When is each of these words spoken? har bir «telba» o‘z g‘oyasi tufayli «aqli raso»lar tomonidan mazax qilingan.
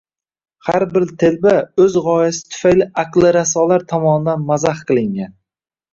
har 0.67 0.85
bir 0.93 1.03
«telba» 1.23 1.51
o‘z 1.85 1.97
g‘oyasi 2.07 2.41
tufayli 2.55 2.89
«aqli 3.03 3.35
raso»lar 3.37 3.89
tomonidan 3.93 4.49
mazax 4.53 4.85
qilingan. 4.91 5.31